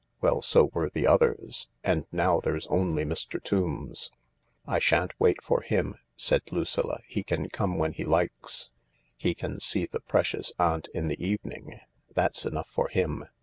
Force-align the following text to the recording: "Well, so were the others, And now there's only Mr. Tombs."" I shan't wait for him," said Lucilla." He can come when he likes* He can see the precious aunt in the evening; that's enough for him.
"Well, 0.19 0.41
so 0.41 0.71
were 0.73 0.89
the 0.89 1.05
others, 1.05 1.67
And 1.83 2.07
now 2.11 2.39
there's 2.39 2.65
only 2.69 3.05
Mr. 3.05 3.39
Tombs."" 3.39 4.09
I 4.65 4.79
shan't 4.79 5.13
wait 5.19 5.43
for 5.43 5.61
him," 5.61 5.93
said 6.15 6.41
Lucilla." 6.51 7.01
He 7.07 7.21
can 7.21 7.49
come 7.49 7.77
when 7.77 7.93
he 7.93 8.03
likes* 8.03 8.71
He 9.15 9.35
can 9.35 9.59
see 9.59 9.85
the 9.85 9.99
precious 9.99 10.53
aunt 10.57 10.87
in 10.95 11.07
the 11.07 11.23
evening; 11.23 11.79
that's 12.15 12.47
enough 12.47 12.69
for 12.71 12.87
him. 12.87 13.25